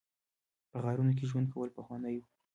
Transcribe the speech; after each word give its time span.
په 0.71 0.77
غارونو 0.83 1.11
کې 1.17 1.25
ژوند 1.29 1.47
کول 1.53 1.69
پخوانی 1.77 2.15
و 2.19 2.23